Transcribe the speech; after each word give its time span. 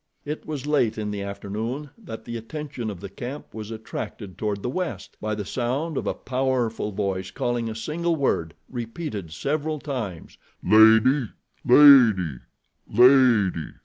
It 0.25 0.47
was 0.47 0.65
late 0.65 0.97
in 0.97 1.11
the 1.11 1.21
afternoon 1.21 1.91
that 1.95 2.25
the 2.25 2.35
attention 2.35 2.89
of 2.89 3.01
the 3.01 3.07
camp 3.07 3.53
was 3.53 3.69
attracted 3.69 4.35
toward 4.35 4.63
the 4.63 4.67
west 4.71 5.15
by 5.21 5.35
the 5.35 5.45
sound 5.45 5.95
of 5.95 6.07
a 6.07 6.15
powerful 6.15 6.91
voice 6.91 7.29
calling 7.29 7.69
a 7.69 7.75
single 7.75 8.15
word, 8.15 8.55
repeated 8.67 9.31
several 9.31 9.77
times: 9.77 10.39
"Lady! 10.63 11.29
Lady! 11.63 12.39
Lady!" 12.91 13.73